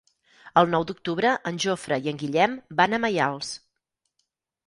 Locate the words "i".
2.07-2.09